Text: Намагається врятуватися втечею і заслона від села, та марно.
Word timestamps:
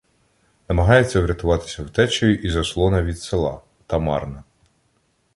Намагається 0.69 1.21
врятуватися 1.21 1.83
втечею 1.83 2.35
і 2.35 2.49
заслона 2.49 3.01
від 3.03 3.19
села, 3.19 3.61
та 3.87 3.99
марно. 3.99 4.43